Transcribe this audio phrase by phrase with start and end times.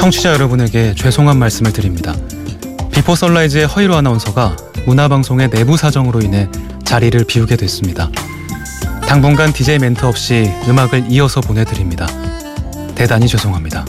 [0.00, 2.16] 청취자 여러분에게 죄송한 말씀을 드립니다.
[2.90, 4.56] 비포 선라이즈의 허이로 아나운서가
[4.86, 6.48] 문화방송의 내부 사정으로 인해
[6.84, 8.10] 자리를 비우게 됐습니다.
[9.06, 12.06] 당분간 DJ 멘트 없이 음악을 이어서 보내드립니다.
[12.94, 13.84] 대단히 죄송합니다.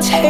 [0.00, 0.29] Take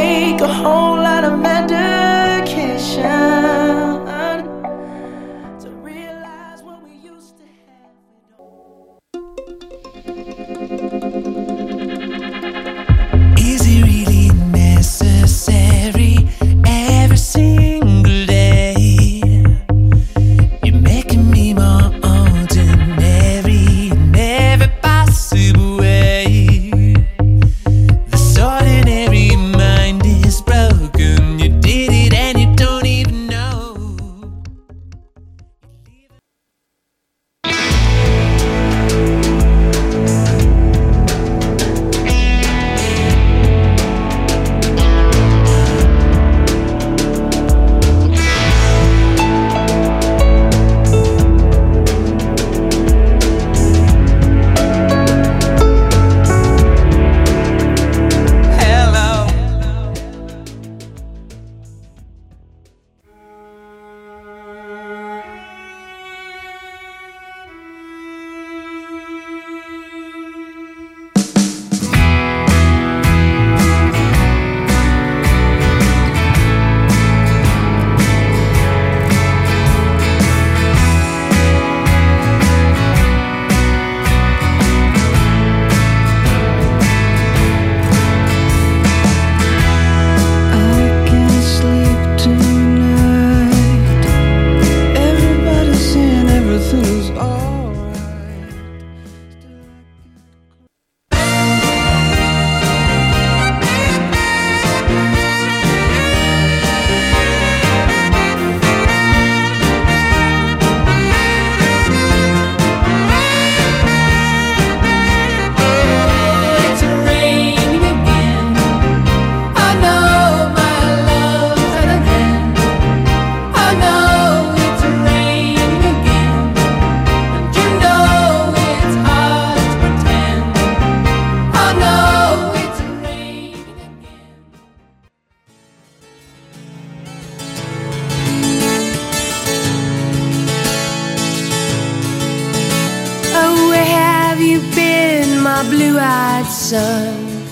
[146.71, 147.47] blue-eyed?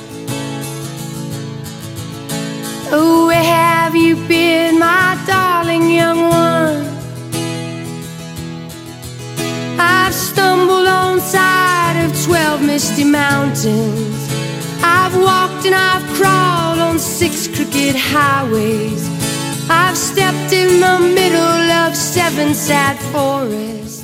[2.91, 6.87] Oh, where have you been, my darling young one?
[9.79, 14.29] I've stumbled on side of twelve misty mountains.
[14.81, 19.07] I've walked and I've crawled on six crooked highways.
[19.69, 23.98] I've stepped in the middle of seven sad forests.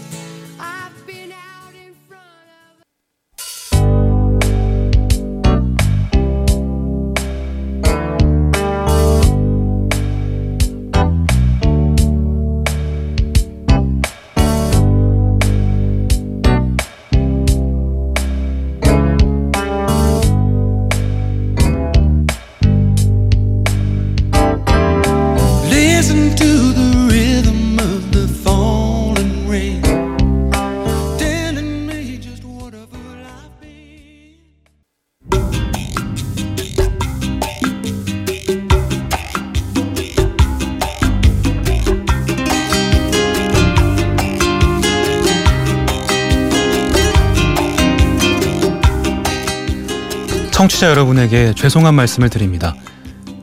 [50.55, 52.75] 청취자 여러분에게 죄송한 말씀을 드립니다.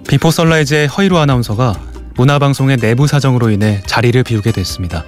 [0.09, 1.79] 비포 선라이즈의 허이로 아나운서가
[2.17, 5.05] 문화방송의 내부 사정으로 인해 자리를 비우게 됐습니다.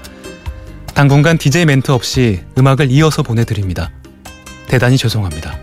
[0.92, 3.90] 당분간 DJ 멘트 없이 음악을 이어서 보내드립니다.
[4.68, 5.56] 대단히 죄송합니다.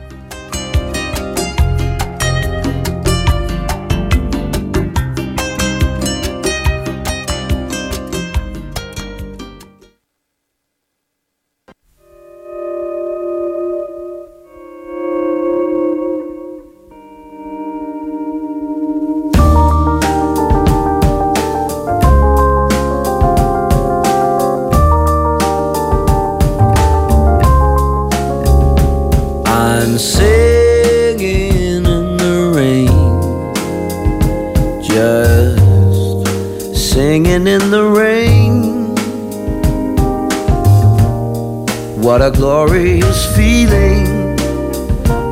[42.11, 44.05] What a glorious feeling.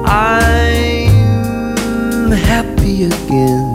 [0.05, 1.11] I'm
[2.31, 3.68] happy again.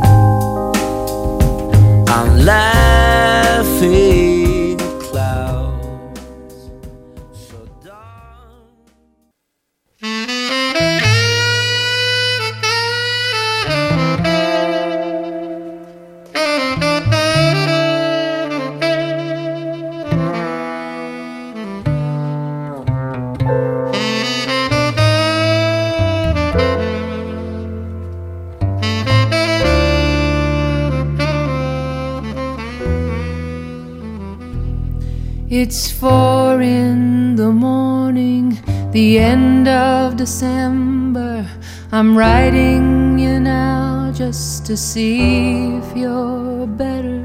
[35.56, 38.58] It's four in the morning,
[38.90, 41.46] the end of December.
[41.92, 47.22] I'm writing you now just to see if you're better.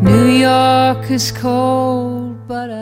[0.00, 2.81] New York is cold, but I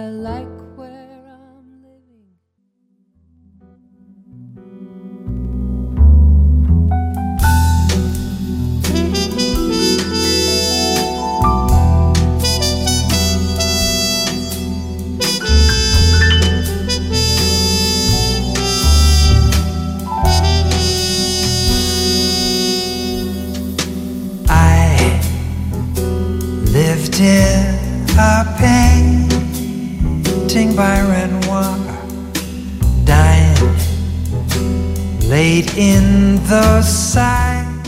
[35.30, 37.86] late in the sidewalk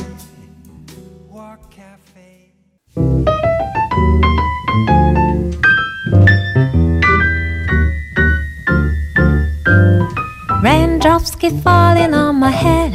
[1.72, 2.52] cafe.
[10.62, 12.94] Raindrops keep falling on my head.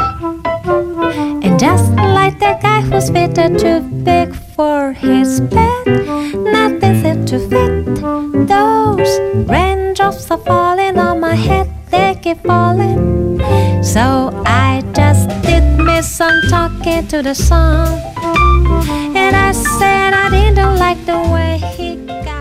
[1.44, 5.86] And just like the guy who's fitted too big for his bed,
[6.38, 7.86] nothing seemed to fit.
[8.48, 9.12] Those
[9.50, 13.37] raindrops are falling on my head, they keep falling.
[13.88, 17.88] So I just did me some talking to the sun.
[19.16, 22.37] And I said I didn't like the way he got.